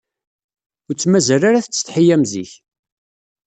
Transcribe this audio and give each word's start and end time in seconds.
Ur 0.87 0.93
tt-mazal 0.95 1.61
tettsetḥi 1.63 2.05
am 2.15 2.23
zik. 2.31 2.51